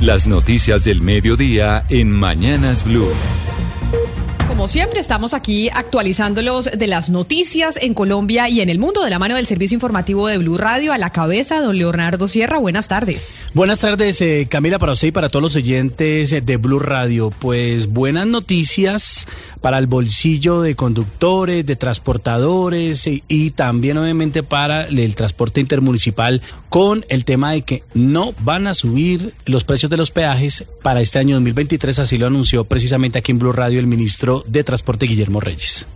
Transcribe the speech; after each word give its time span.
Las 0.00 0.26
noticias 0.26 0.82
del 0.84 1.02
mediodía 1.02 1.84
en 1.90 2.10
Mañanas 2.10 2.84
Blue. 2.84 3.12
Como 4.48 4.66
siempre, 4.66 4.98
estamos 4.98 5.34
aquí 5.34 5.68
actualizándolos 5.68 6.70
de 6.76 6.86
las 6.86 7.10
noticias 7.10 7.78
en 7.80 7.92
Colombia 7.92 8.48
y 8.48 8.62
en 8.62 8.70
el 8.70 8.78
mundo 8.78 9.04
de 9.04 9.10
la 9.10 9.18
mano 9.18 9.36
del 9.36 9.46
servicio 9.46 9.76
informativo 9.76 10.26
de 10.26 10.38
Blue 10.38 10.56
Radio. 10.56 10.94
A 10.94 10.98
la 10.98 11.10
cabeza, 11.10 11.60
don 11.60 11.76
Leonardo 11.76 12.28
Sierra. 12.28 12.58
Buenas 12.58 12.88
tardes. 12.88 13.34
Buenas 13.52 13.80
tardes, 13.80 14.20
eh, 14.22 14.46
Camila, 14.50 14.78
para 14.78 14.92
usted 14.92 15.08
y 15.08 15.12
para 15.12 15.28
todos 15.28 15.42
los 15.42 15.56
oyentes 15.56 16.30
de 16.30 16.56
Blue 16.56 16.78
Radio. 16.78 17.30
Pues 17.30 17.86
buenas 17.86 18.26
noticias 18.26 19.26
para 19.60 19.78
el 19.78 19.86
bolsillo 19.86 20.62
de 20.62 20.74
conductores, 20.74 21.66
de 21.66 21.76
transportadores 21.76 23.06
y, 23.06 23.50
también, 23.50 23.98
obviamente, 23.98 24.42
para 24.42 24.86
el 24.86 25.14
transporte 25.14 25.60
intermunicipal 25.60 26.40
con 26.68 27.04
el 27.08 27.24
tema 27.24 27.52
de 27.52 27.62
que 27.62 27.82
no 27.94 28.32
van 28.40 28.66
a 28.66 28.74
subir 28.74 29.34
los 29.44 29.64
precios 29.64 29.90
de 29.90 29.96
los 29.96 30.10
peajes 30.10 30.64
para 30.82 31.00
este 31.00 31.18
año 31.18 31.36
2023. 31.36 31.98
Así 31.98 32.18
lo 32.18 32.26
anunció 32.26 32.64
precisamente 32.64 33.18
aquí 33.18 33.32
en 33.32 33.38
Blue 33.38 33.52
Radio 33.52 33.80
el 33.80 33.86
ministro 33.86 34.44
de 34.46 34.64
Transporte, 34.64 35.06
Guillermo 35.06 35.40
Reyes. 35.40 35.86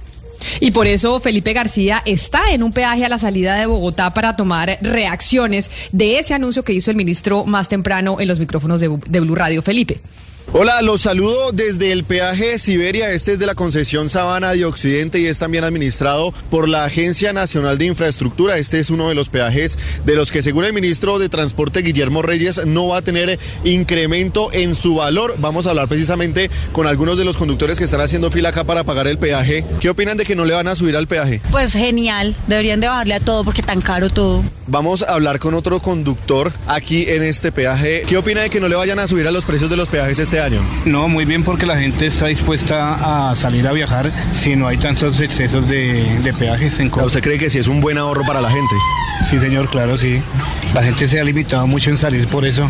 Y 0.61 0.73
por 0.73 0.87
eso 0.87 1.21
Felipe 1.21 1.53
García 1.53 2.03
está 2.05 2.53
en 2.53 2.63
un 2.63 2.73
peaje 2.73 3.05
a 3.05 3.09
la 3.09 3.19
salida 3.19 3.55
de 3.55 3.67
Bogotá 3.67 4.13
para 4.13 4.37
tomar 4.37 4.79
reacciones 4.83 5.71
de 5.93 6.19
ese 6.19 6.35
anuncio 6.35 6.65
que 6.65 6.75
hizo 6.75 6.91
el 6.91 6.97
ministro 6.97 7.45
más 7.47 7.69
temprano 7.69 8.21
en 8.21 8.29
los 8.29 8.41
micrófonos 8.41 8.81
de, 8.81 8.99
de 9.09 9.21
Blue 9.21 9.35
Radio. 9.35 9.63
Felipe. 9.63 10.03
Hola, 10.53 10.83
los 10.83 11.01
saludo 11.01 11.51
desde 11.51 11.91
el 11.91 12.05
peaje 12.05 12.61
Siberia. 12.61 13.11
Este 13.11 13.33
es 13.33 13.39
de 13.41 13.47
la 13.47 13.57
concesión 13.57 14.09
Sabana 14.09 14.53
de 14.53 14.65
Occidente 14.65 15.19
y 15.19 15.27
es 15.27 15.41
también 15.41 15.65
administrado 15.65 16.33
por 16.49 16.69
la 16.69 16.85
Agencia 16.85 17.33
Nacional 17.33 17.77
de 17.77 17.87
Infraestructura. 17.87 18.57
Este 18.57 18.79
es 18.79 18.91
uno 18.91 19.09
de 19.09 19.17
los 19.17 19.31
peajes 19.31 19.77
de 20.05 20.15
los 20.15 20.31
que, 20.31 20.43
según 20.43 20.65
el 20.65 20.73
ministro 20.73 21.19
de 21.19 21.29
Transporte 21.29 21.81
Guillermo 21.81 22.23
Reyes, 22.23 22.67
no 22.67 22.89
va 22.89 22.99
a 22.99 23.03
tener 23.03 23.37
incremento 23.65 24.53
en 24.53 24.77
su 24.77 24.95
valor. 24.97 25.35
Vamos 25.39 25.67
a 25.67 25.71
hablar 25.71 25.89
precisamente 25.89 26.51
con 26.71 26.87
algunos 26.87 27.19
de 27.19 27.25
los 27.25 27.37
conductores 27.37 27.79
que 27.79 27.85
están 27.85 28.01
haciendo 28.01 28.31
fila 28.31 28.51
acá 28.51 28.63
para 28.63 28.85
pagar 28.85 29.09
el 29.09 29.19
peaje. 29.19 29.65
¿Qué 29.81 29.91
opinan 29.91 30.17
de 30.17 30.25
que 30.25 30.37
no 30.37 30.45
le 30.45 30.55
van 30.55 30.69
a 30.69 30.77
subir 30.77 30.97
al 30.97 31.09
peaje? 31.09 31.41
Pues 31.51 31.73
genial, 31.73 32.37
deberían 32.47 32.79
de 32.79 32.87
bajarle 32.87 33.15
a 33.15 33.21
todo 33.21 33.43
porque 33.43 33.63
tan 33.63 33.81
caro 33.81 34.09
todo. 34.09 34.45
Vamos 34.69 35.03
a 35.03 35.15
hablar 35.15 35.41
con 35.41 35.55
otro 35.55 35.81
conductor 35.81 36.53
aquí 36.67 37.07
en 37.09 37.23
este 37.25 37.51
peaje. 37.51 38.05
¿Qué 38.09 38.17
opina 38.17 38.43
de 38.43 38.51
que 38.51 38.61
no 38.61 38.69
le 38.69 38.77
vayan 38.77 38.99
a 39.01 39.07
subir 39.07 39.27
a 39.27 39.33
los 39.33 39.45
precios 39.45 39.69
de 39.69 39.77
los 39.77 39.89
peajes 39.89 40.19
este 40.19 40.34
año? 40.41 40.61
No, 40.85 41.09
muy 41.09 41.25
bien 41.25 41.43
porque 41.43 41.67
la 41.67 41.77
gente 41.77 42.07
está 42.07 42.27
dispuesta 42.27 43.31
a 43.31 43.35
salir 43.35 43.67
a 43.67 43.73
viajar 43.73 44.11
si 44.33 44.57
no 44.57 44.69
hay 44.69 44.77
tantos 44.77 45.21
excesos 45.21 45.69
de, 45.69 46.19
de 46.23 46.33
peajes 46.35 46.79
en 46.81 46.93
¿Usted 46.93 47.23
cree 47.23 47.39
que 47.39 47.51
sí 47.51 47.59
es 47.59 47.69
un 47.69 47.81
buen 47.81 47.99
ahorro 47.99 48.23
para 48.27 48.41
la 48.41 48.51
gente? 48.51 48.75
Sí, 49.29 49.39
señor, 49.39 49.69
claro, 49.69 49.97
sí. 49.97 50.21
La 50.75 50.83
gente 50.83 51.07
se 51.07 51.21
ha 51.21 51.25
limitado 51.25 51.69
mucho 51.69 51.91
en 51.91 51.97
salir 51.97 52.27
por 52.27 52.45
eso. 52.45 52.69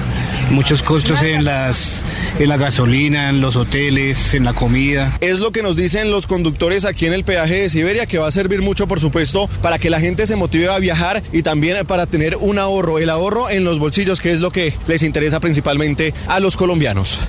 Muchos 0.51 0.83
costos 0.83 1.23
en 1.23 1.43
las 1.43 2.05
en 2.39 2.51
la 2.51 2.59
gasolina, 2.59 3.31
en 3.31 3.41
los 3.41 3.57
hoteles, 3.57 4.35
en 4.35 4.45
la 4.45 4.53
comida. 4.53 5.17
Es 5.23 5.41
lo 5.41 5.53
que 5.53 5.63
nos 5.63 5.75
dicen 5.75 6.11
los 6.11 6.27
conductores 6.27 6.85
aquí 6.85 7.07
en 7.07 7.15
el 7.15 7.25
peaje 7.25 7.63
de 7.63 7.71
Siberia, 7.71 8.05
que 8.05 8.19
va 8.19 8.29
a 8.29 8.31
servir 8.31 8.61
mucho, 8.61 8.87
por 8.87 9.01
supuesto, 9.01 9.49
para 9.63 9.79
que 9.79 9.89
la 9.89 10.01
gente 10.01 10.27
se 10.27 10.37
motive 10.37 10.69
a 10.69 10.79
viajar 10.79 11.23
y 11.33 11.43
también 11.43 11.87
para 11.87 12.05
tener 12.05 12.37
un 12.37 12.59
ahorro, 12.59 12.99
el 12.99 13.09
ahorro 13.09 13.49
en 13.49 13.65
los 13.65 13.79
bolsillos, 13.79 14.21
que 14.21 14.33
es 14.33 14.41
lo 14.41 14.51
que 14.51 14.75
les 14.87 15.03
interesa 15.03 15.41
principalmente 15.41 16.13
a 16.29 16.41
los 16.41 16.59
colombianos. 16.59 17.21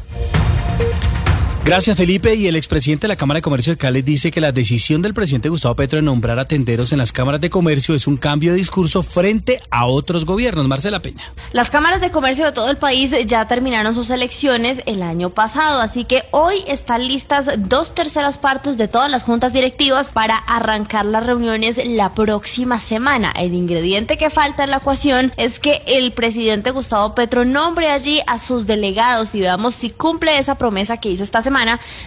Gracias, 1.66 1.98
Felipe. 1.98 2.36
Y 2.36 2.46
el 2.46 2.56
expresidente 2.56 3.06
de 3.06 3.08
la 3.08 3.16
Cámara 3.16 3.40
de 3.40 3.42
Comercio 3.42 3.74
de 3.74 3.78
Cali 3.78 4.04
dice 4.04 4.30
que 4.30 4.40
la 4.40 4.52
decisión 4.52 5.02
del 5.02 5.16
presidente 5.16 5.50
Gustavo 5.50 5.74
Petro 5.74 5.98
de 5.98 6.04
nombrar 6.04 6.38
a 6.38 6.48
tenderos 6.48 6.92
en 6.92 7.00
las 7.00 7.12
cámaras 7.12 7.42
de 7.42 7.50
comercio 7.50 7.96
es 7.96 8.06
un 8.06 8.18
cambio 8.18 8.52
de 8.52 8.60
discurso 8.60 9.02
frente 9.02 9.60
a 9.72 9.88
otros 9.88 10.26
gobiernos. 10.26 10.68
Marcela 10.68 11.00
Peña. 11.00 11.34
Las 11.54 11.72
cámaras 11.72 12.02
de 12.02 12.12
comercio 12.12 12.46
de 12.46 12.52
todo 12.52 12.70
el 12.70 12.78
país 12.78 13.16
ya 13.26 13.48
terminaron 13.48 13.96
sus 13.96 14.12
elecciones 14.12 14.84
el 14.86 15.02
año 15.02 15.32
pasado, 15.32 15.82
así 15.82 16.04
que 16.04 16.22
hoy 16.30 16.54
están 16.68 17.08
listas 17.08 17.50
dos 17.58 17.96
terceras 17.96 18.38
partes 18.38 18.78
de 18.78 18.88
todas 18.88 19.10
las 19.10 19.24
juntas 19.24 19.52
directivas 19.52 20.12
para 20.12 20.36
arrancar 20.36 21.08
las 21.08 21.26
reuniones 21.26 21.82
la 21.84 22.14
próxima 22.14 22.80
semana. 22.80 23.34
El 23.36 23.56
ingrediente 23.56 24.18
que 24.18 24.30
falta 24.30 24.66
en 24.66 24.70
la 24.70 24.78
ecuación 24.78 25.34
es 25.36 25.60
que 25.60 25.82
el 25.88 26.12
presidente 26.12 26.70
Gustavo 26.70 27.16
Petro 27.16 27.44
nombre 27.44 27.90
allí 27.90 28.22
a 28.28 28.38
sus 28.38 28.68
delegados 28.68 29.34
y 29.34 29.40
veamos 29.40 29.74
si 29.74 29.90
cumple 29.90 30.38
esa 30.38 30.60
promesa 30.60 30.98
que 30.98 31.10
hizo 31.10 31.24
esta 31.24 31.42
semana 31.42 31.55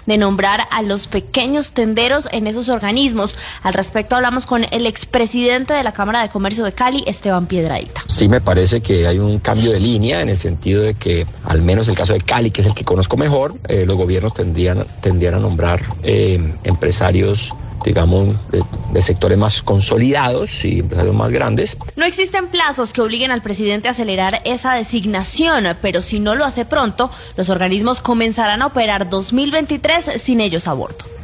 de 0.06 0.18
nombrar 0.18 0.68
a 0.70 0.82
los 0.82 1.06
pequeños 1.06 1.72
tenderos 1.72 2.28
en 2.32 2.46
esos 2.46 2.68
organismos. 2.68 3.38
Al 3.62 3.72
respecto 3.72 4.14
hablamos 4.14 4.44
con 4.44 4.66
el 4.70 4.86
expresidente 4.86 5.72
de 5.72 5.82
la 5.82 5.92
Cámara 5.92 6.22
de 6.22 6.28
Comercio 6.28 6.64
de 6.64 6.72
Cali, 6.72 7.02
Esteban 7.06 7.46
Piedradita. 7.46 8.02
Sí 8.06 8.28
me 8.28 8.40
parece 8.40 8.82
que 8.82 9.06
hay 9.06 9.18
un 9.18 9.38
cambio 9.38 9.72
de 9.72 9.80
línea 9.80 10.20
en 10.20 10.28
el 10.28 10.36
sentido 10.36 10.82
de 10.82 10.94
que, 10.94 11.26
al 11.44 11.62
menos 11.62 11.88
el 11.88 11.94
caso 11.94 12.12
de 12.12 12.20
Cali, 12.20 12.50
que 12.50 12.60
es 12.60 12.66
el 12.66 12.74
que 12.74 12.84
conozco 12.84 13.16
mejor, 13.16 13.54
eh, 13.68 13.84
los 13.86 13.96
gobiernos 13.96 14.34
tendrían, 14.34 14.84
tendrían 15.00 15.34
a 15.34 15.38
nombrar 15.38 15.80
eh, 16.02 16.54
empresarios 16.64 17.54
digamos, 17.84 18.36
de, 18.50 19.02
sectores 19.02 19.38
más 19.38 19.62
consolidados 19.62 20.64
y 20.64 20.80
empresarios 20.80 21.14
más 21.14 21.30
grandes. 21.30 21.76
No 21.96 22.04
existen 22.04 22.48
plazos 22.48 22.92
que 22.92 23.00
obliguen 23.00 23.30
al 23.30 23.42
presidente 23.42 23.88
a 23.88 23.92
acelerar 23.92 24.42
esa 24.44 24.74
designación, 24.74 25.64
pero 25.80 26.02
si 26.02 26.20
no 26.20 26.34
lo 26.34 26.44
hace 26.44 26.64
pronto, 26.64 27.10
los 27.36 27.48
organismos 27.48 28.00
comenzarán 28.00 28.62
a 28.62 28.66
operar 28.66 29.08
2023 29.08 30.20
sin 30.20 30.40
ellos 30.40 30.66
a 30.66 30.74
bordo. 30.74 31.17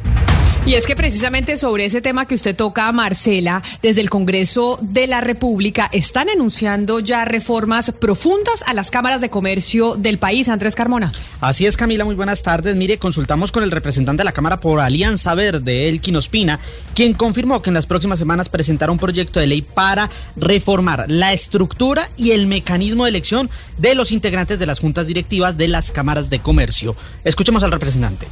Y 0.65 0.73
es 0.73 0.87
que 0.87 0.95
precisamente 0.95 1.59
sobre 1.59 1.85
ese 1.85 2.01
tema 2.01 2.25
que 2.25 2.33
usted 2.33 2.55
toca, 2.55 2.91
Marcela, 2.91 3.61
desde 3.83 4.01
el 4.01 4.09
Congreso 4.09 4.79
de 4.81 5.05
la 5.05 5.21
República 5.21 5.87
están 5.91 6.27
anunciando 6.27 6.99
ya 6.99 7.23
reformas 7.23 7.91
profundas 7.91 8.63
a 8.65 8.73
las 8.73 8.89
cámaras 8.89 9.21
de 9.21 9.29
comercio 9.29 9.93
del 9.95 10.17
país. 10.17 10.49
Andrés 10.49 10.73
Carmona. 10.73 11.13
Así 11.39 11.67
es, 11.67 11.77
Camila, 11.77 12.03
muy 12.03 12.15
buenas 12.15 12.41
tardes. 12.41 12.75
Mire, 12.75 12.97
consultamos 12.97 13.51
con 13.51 13.61
el 13.61 13.69
representante 13.69 14.21
de 14.21 14.25
la 14.25 14.31
Cámara 14.31 14.59
por 14.59 14.79
Alianza 14.79 15.35
Verde, 15.35 15.87
Elkin 15.87 16.15
Ospina, 16.15 16.59
quien 16.95 17.13
confirmó 17.13 17.61
que 17.61 17.69
en 17.69 17.75
las 17.75 17.85
próximas 17.85 18.17
semanas 18.17 18.49
presentará 18.49 18.91
un 18.91 18.97
proyecto 18.97 19.39
de 19.39 19.45
ley 19.45 19.61
para 19.61 20.09
reformar 20.35 21.05
la 21.07 21.31
estructura 21.31 22.09
y 22.17 22.31
el 22.31 22.47
mecanismo 22.47 23.03
de 23.03 23.11
elección 23.11 23.51
de 23.77 23.93
los 23.93 24.11
integrantes 24.11 24.57
de 24.57 24.65
las 24.65 24.79
juntas 24.79 25.05
directivas 25.05 25.57
de 25.57 25.67
las 25.67 25.91
cámaras 25.91 26.31
de 26.31 26.39
comercio. 26.39 26.95
Escuchemos 27.23 27.61
al 27.61 27.71
representante. 27.71 28.25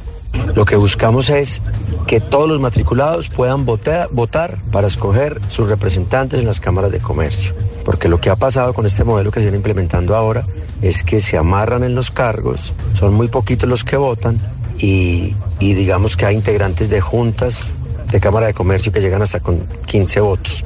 Lo 0.54 0.64
que 0.64 0.76
buscamos 0.76 1.30
es 1.30 1.62
que 2.06 2.20
todos 2.30 2.48
los 2.48 2.60
matriculados 2.60 3.28
puedan 3.28 3.64
votar, 3.64 4.58
para 4.72 4.86
escoger 4.86 5.40
sus 5.48 5.68
representantes 5.68 6.40
en 6.40 6.46
las 6.46 6.60
cámaras 6.60 6.90
de 6.90 7.00
comercio. 7.00 7.54
Porque 7.84 8.08
lo 8.08 8.20
que 8.20 8.30
ha 8.30 8.36
pasado 8.36 8.74
con 8.74 8.86
este 8.86 9.04
modelo 9.04 9.30
que 9.30 9.40
se 9.40 9.46
viene 9.46 9.58
implementando 9.58 10.16
ahora 10.16 10.44
es 10.82 11.02
que 11.02 11.20
se 11.20 11.36
amarran 11.36 11.84
en 11.84 11.94
los 11.94 12.10
cargos, 12.10 12.74
son 12.94 13.14
muy 13.14 13.28
poquitos 13.28 13.68
los 13.68 13.84
que 13.84 13.96
votan 13.96 14.40
y, 14.78 15.34
y 15.60 15.74
digamos 15.74 16.16
que 16.16 16.26
hay 16.26 16.34
integrantes 16.34 16.90
de 16.90 17.00
juntas 17.00 17.70
de 18.10 18.20
Cámara 18.20 18.46
de 18.46 18.54
Comercio 18.54 18.92
que 18.92 19.00
llegan 19.00 19.22
hasta 19.22 19.40
con 19.40 19.66
15 19.86 20.20
votos. 20.20 20.64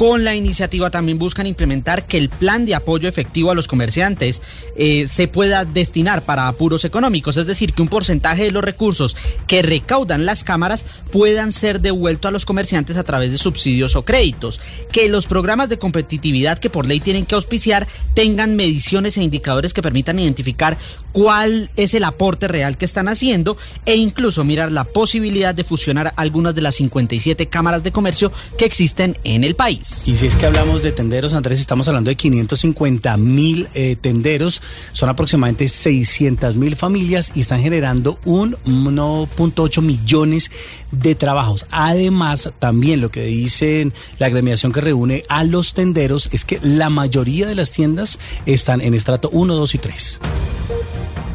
Con 0.00 0.24
la 0.24 0.34
iniciativa 0.34 0.88
también 0.88 1.18
buscan 1.18 1.46
implementar 1.46 2.06
que 2.06 2.16
el 2.16 2.30
plan 2.30 2.64
de 2.64 2.74
apoyo 2.74 3.06
efectivo 3.06 3.50
a 3.50 3.54
los 3.54 3.68
comerciantes 3.68 4.40
eh, 4.74 5.06
se 5.06 5.28
pueda 5.28 5.66
destinar 5.66 6.22
para 6.22 6.48
apuros 6.48 6.86
económicos, 6.86 7.36
es 7.36 7.46
decir, 7.46 7.74
que 7.74 7.82
un 7.82 7.88
porcentaje 7.88 8.44
de 8.44 8.50
los 8.50 8.64
recursos 8.64 9.14
que 9.46 9.60
recaudan 9.60 10.24
las 10.24 10.42
cámaras 10.42 10.86
puedan 11.12 11.52
ser 11.52 11.82
devueltos 11.82 12.30
a 12.30 12.32
los 12.32 12.46
comerciantes 12.46 12.96
a 12.96 13.04
través 13.04 13.30
de 13.30 13.36
subsidios 13.36 13.94
o 13.94 14.02
créditos, 14.02 14.58
que 14.90 15.10
los 15.10 15.26
programas 15.26 15.68
de 15.68 15.78
competitividad 15.78 16.58
que 16.58 16.70
por 16.70 16.86
ley 16.86 17.00
tienen 17.00 17.26
que 17.26 17.34
auspiciar 17.34 17.86
tengan 18.14 18.56
mediciones 18.56 19.18
e 19.18 19.22
indicadores 19.22 19.74
que 19.74 19.82
permitan 19.82 20.18
identificar 20.18 20.78
cuál 21.12 21.70
es 21.76 21.94
el 21.94 22.04
aporte 22.04 22.48
real 22.48 22.76
que 22.76 22.84
están 22.84 23.08
haciendo 23.08 23.56
e 23.86 23.96
incluso 23.96 24.44
mirar 24.44 24.72
la 24.72 24.84
posibilidad 24.84 25.54
de 25.54 25.64
fusionar 25.64 26.12
algunas 26.16 26.54
de 26.54 26.62
las 26.62 26.76
57 26.76 27.46
cámaras 27.46 27.82
de 27.82 27.92
comercio 27.92 28.32
que 28.56 28.64
existen 28.64 29.18
en 29.24 29.44
el 29.44 29.54
país. 29.54 30.04
Y 30.06 30.16
si 30.16 30.26
es 30.26 30.36
que 30.36 30.46
hablamos 30.46 30.82
de 30.82 30.92
tenderos, 30.92 31.34
Andrés, 31.34 31.60
estamos 31.60 31.88
hablando 31.88 32.10
de 32.10 32.16
550 32.16 33.16
mil 33.16 33.68
eh, 33.74 33.96
tenderos, 34.00 34.62
son 34.92 35.08
aproximadamente 35.08 35.68
600 35.68 36.56
mil 36.56 36.76
familias 36.76 37.32
y 37.34 37.40
están 37.40 37.62
generando 37.62 38.18
un 38.24 38.56
1.8 38.64 39.82
millones 39.82 40.50
de 40.90 41.14
trabajos. 41.14 41.66
Además, 41.70 42.50
también 42.58 43.00
lo 43.00 43.10
que 43.10 43.24
dicen 43.24 43.92
la 44.18 44.26
agremiación 44.26 44.72
que 44.72 44.80
reúne 44.80 45.24
a 45.28 45.44
los 45.44 45.74
tenderos 45.74 46.28
es 46.32 46.44
que 46.44 46.60
la 46.62 46.90
mayoría 46.90 47.46
de 47.46 47.54
las 47.54 47.70
tiendas 47.70 48.18
están 48.46 48.80
en 48.80 48.94
estrato 48.94 49.30
1, 49.32 49.54
2 49.54 49.74
y 49.74 49.78
3. 49.78 50.20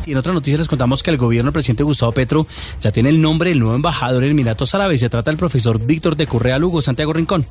Y 0.06 0.12
en 0.12 0.18
otra 0.18 0.34
noticia 0.34 0.58
les 0.58 0.68
contamos 0.68 1.02
que 1.02 1.12
el 1.12 1.18
gobierno 1.18 1.48
del 1.48 1.54
presidente 1.54 1.84
Gustavo 1.84 2.12
Petro 2.12 2.48
ya 2.80 2.92
tiene 2.92 3.10
el 3.10 3.22
nombre 3.22 3.50
del 3.50 3.60
nuevo 3.60 3.76
embajador 3.76 4.24
en 4.24 4.32
Emiratos 4.32 4.76
Árabes. 4.76 5.00
Se 5.00 5.10
trata 5.10 5.32
del 5.32 5.38
profesor 5.38 5.80
Víctor 5.80 6.16
de 6.16 6.28
Correa 6.28 6.60
Lugo, 6.60 6.82
Santiago 6.82 7.14
Rincón. 7.14 7.46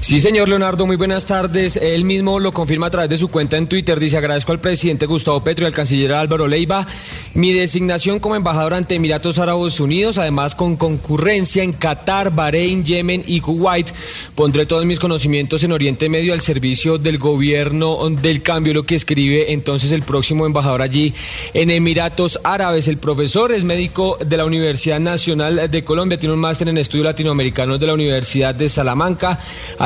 Sí, 0.00 0.20
señor 0.20 0.48
Leonardo, 0.48 0.86
muy 0.86 0.94
buenas 0.94 1.26
tardes. 1.26 1.76
Él 1.76 2.04
mismo 2.04 2.38
lo 2.38 2.52
confirma 2.52 2.86
a 2.86 2.90
través 2.90 3.10
de 3.10 3.18
su 3.18 3.28
cuenta 3.28 3.56
en 3.56 3.66
Twitter. 3.66 3.98
Dice, 3.98 4.16
agradezco 4.16 4.52
al 4.52 4.60
presidente 4.60 5.06
Gustavo 5.06 5.42
Petro 5.42 5.64
y 5.64 5.66
al 5.66 5.72
canciller 5.72 6.12
Álvaro 6.12 6.46
Leiva 6.46 6.86
mi 7.34 7.52
designación 7.52 8.20
como 8.20 8.36
embajador 8.36 8.74
ante 8.74 8.94
Emiratos 8.94 9.38
Árabes 9.38 9.80
Unidos, 9.80 10.18
además 10.18 10.54
con 10.54 10.76
concurrencia 10.76 11.62
en 11.62 11.72
Qatar, 11.72 12.32
Bahrein, 12.32 12.84
Yemen 12.84 13.24
y 13.26 13.40
Kuwait. 13.40 13.92
Pondré 14.36 14.66
todos 14.66 14.84
mis 14.84 15.00
conocimientos 15.00 15.64
en 15.64 15.72
Oriente 15.72 16.08
Medio 16.08 16.32
al 16.32 16.40
servicio 16.40 16.98
del 16.98 17.18
gobierno 17.18 18.08
del 18.10 18.42
cambio, 18.42 18.74
lo 18.74 18.84
que 18.84 18.94
escribe 18.94 19.52
entonces 19.52 19.90
el 19.90 20.02
próximo 20.02 20.46
embajador 20.46 20.80
allí 20.80 21.12
en 21.54 21.70
Emiratos 21.70 22.38
Árabes. 22.44 22.86
El 22.86 22.98
profesor 22.98 23.52
es 23.52 23.64
médico 23.64 24.16
de 24.24 24.36
la 24.36 24.44
Universidad 24.44 25.00
Nacional 25.00 25.70
de 25.70 25.84
Colombia, 25.84 26.18
tiene 26.18 26.34
un 26.34 26.40
máster 26.40 26.68
en 26.68 26.78
estudios 26.78 27.04
latinoamericanos 27.04 27.80
de 27.80 27.86
la 27.86 27.94
Universidad 27.94 28.54
de 28.54 28.68
Salamanca 28.68 29.38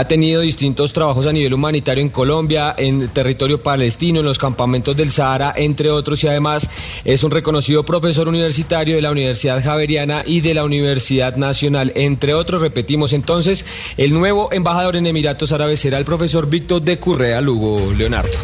tenido 0.09 0.41
distintos 0.41 0.93
trabajos 0.93 1.27
a 1.27 1.33
nivel 1.33 1.55
humanitario 1.55 2.03
en 2.03 2.11
Colombia, 2.11 2.75
en 2.77 3.09
territorio 3.09 3.63
palestino, 3.63 4.21
en 4.21 4.27
los 4.27 4.39
campamentos 4.39 4.97
del 4.97 5.11
Sahara, 5.11 5.53
entre 5.57 5.91
otros, 5.91 6.23
y 6.25 6.29
además 6.29 6.69
es 7.05 7.25
un 7.25 7.31
reconocido 7.31 7.85
profesor 7.85 8.29
universitario 8.29 8.97
de 8.97 9.03
la 9.03 9.11
Universidad 9.11 9.63
Javeriana 9.63 10.23
y 10.27 10.41
de 10.41 10.55
la 10.55 10.65
Universidad 10.65 11.37
Nacional, 11.37 11.93
entre 11.95 12.35
otros. 12.35 12.63
Repetimos 12.63 13.13
entonces, 13.13 13.65
el 13.97 14.13
nuevo 14.13 14.53
embajador 14.53 14.97
en 14.97 15.07
Emiratos 15.07 15.53
Árabes 15.53 15.81
será 15.81 15.99
el 15.99 16.05
profesor 16.05 16.49
Víctor 16.49 16.83
de 16.83 16.99
Currea 16.99 17.41
Lugo, 17.41 17.93
Leonardo. 17.93 18.39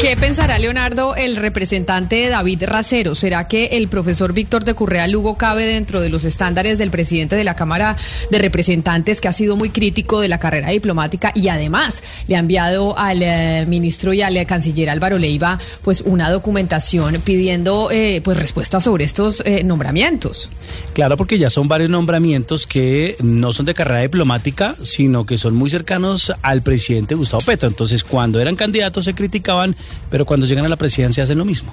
¿Qué 0.00 0.16
pensará 0.16 0.58
Leonardo, 0.58 1.14
el 1.14 1.36
representante 1.36 2.16
de 2.16 2.28
David 2.30 2.62
Racero? 2.64 3.14
¿Será 3.14 3.48
que 3.48 3.66
el 3.72 3.88
profesor 3.88 4.32
Víctor 4.32 4.64
de 4.64 4.72
Currea 4.72 5.06
Lugo 5.08 5.36
cabe 5.36 5.66
dentro 5.66 6.00
de 6.00 6.08
los 6.08 6.24
estándares 6.24 6.78
del 6.78 6.90
presidente 6.90 7.36
de 7.36 7.44
la 7.44 7.54
Cámara 7.54 7.96
de 8.30 8.38
Representantes, 8.38 9.20
que 9.20 9.28
ha 9.28 9.32
sido 9.32 9.56
muy 9.56 9.68
crítico 9.68 10.20
de 10.20 10.28
la 10.28 10.40
carrera 10.40 10.69
diplomática 10.70 11.32
y 11.34 11.48
además 11.48 12.02
le 12.26 12.36
ha 12.36 12.38
enviado 12.38 12.98
al 12.98 13.22
eh, 13.22 13.64
ministro 13.68 14.12
y 14.12 14.22
al 14.22 14.36
eh, 14.36 14.46
canciller 14.46 14.90
Álvaro 14.90 15.18
Leiva 15.18 15.58
pues 15.82 16.02
una 16.02 16.30
documentación 16.30 17.20
pidiendo 17.24 17.90
eh, 17.90 18.20
pues 18.22 18.36
respuestas 18.38 18.84
sobre 18.84 19.04
estos 19.04 19.42
eh, 19.44 19.64
nombramientos? 19.64 20.50
Claro, 20.92 21.16
porque 21.16 21.38
ya 21.38 21.50
son 21.50 21.68
varios 21.68 21.90
nombramientos 21.90 22.66
que 22.66 23.16
no 23.22 23.52
son 23.52 23.66
de 23.66 23.74
carrera 23.74 24.00
diplomática, 24.00 24.76
sino 24.82 25.26
que 25.26 25.36
son 25.36 25.54
muy 25.54 25.70
cercanos 25.70 26.32
al 26.42 26.62
presidente 26.62 27.14
Gustavo 27.14 27.42
Petro. 27.44 27.68
Entonces, 27.68 28.04
cuando 28.04 28.40
eran 28.40 28.56
candidatos 28.56 29.04
se 29.04 29.14
criticaban, 29.14 29.76
pero 30.10 30.26
cuando 30.26 30.46
llegan 30.46 30.64
a 30.64 30.68
la 30.68 30.76
presidencia 30.76 31.24
hacen 31.24 31.38
lo 31.38 31.44
mismo. 31.44 31.72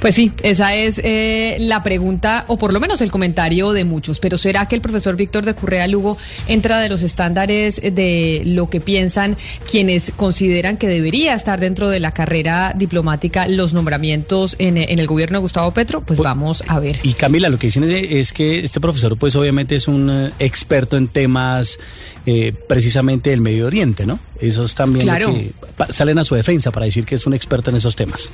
Pues 0.00 0.14
sí, 0.14 0.32
esa 0.42 0.74
es 0.74 1.00
eh, 1.04 1.56
la 1.60 1.82
pregunta, 1.82 2.44
o 2.48 2.58
por 2.58 2.72
lo 2.72 2.80
menos 2.80 3.00
el 3.00 3.10
comentario 3.10 3.72
de 3.72 3.84
muchos. 3.84 4.18
Pero 4.20 4.38
¿será 4.38 4.66
que 4.68 4.74
el 4.74 4.80
profesor 4.80 5.16
Víctor 5.16 5.44
de 5.44 5.54
Currea 5.54 5.86
Lugo 5.86 6.16
entra 6.48 6.78
de 6.80 6.88
los 6.88 7.02
estándares 7.02 7.80
de 7.82 8.42
lo 8.44 8.70
que 8.70 8.80
piensan 8.80 9.36
quienes 9.70 10.12
consideran 10.16 10.76
que 10.76 10.88
debería 10.88 11.34
estar 11.34 11.60
dentro 11.60 11.88
de 11.88 12.00
la 12.00 12.12
carrera 12.12 12.72
diplomática 12.76 13.48
los 13.48 13.72
nombramientos 13.74 14.56
en, 14.58 14.76
en 14.76 14.98
el 14.98 15.06
gobierno 15.06 15.38
de 15.38 15.42
Gustavo 15.42 15.72
Petro? 15.72 16.00
Pues 16.02 16.18
vamos 16.18 16.62
a 16.68 16.80
ver. 16.80 16.98
Y 17.02 17.12
Camila, 17.14 17.48
lo 17.48 17.58
que 17.58 17.68
dicen 17.68 17.84
es 17.84 18.32
que 18.32 18.60
este 18.60 18.80
profesor, 18.80 19.16
pues 19.18 19.36
obviamente 19.36 19.76
es 19.76 19.88
un 19.88 20.10
eh, 20.10 20.30
experto 20.38 20.96
en 20.96 21.08
temas 21.08 21.78
eh, 22.26 22.52
precisamente 22.68 23.30
del 23.30 23.40
Medio 23.40 23.66
Oriente, 23.66 24.06
¿no? 24.06 24.18
Esos 24.40 24.74
también 24.74 25.04
Claro. 25.04 25.32
que 25.32 25.52
salen 25.92 26.18
a 26.18 26.24
su 26.24 26.34
defensa 26.34 26.70
para 26.72 26.86
decir 26.86 27.04
que 27.04 27.14
es 27.14 27.26
un 27.26 27.34
experto 27.34 27.70
en 27.70 27.76
esos 27.76 27.96
temas. 27.96 28.30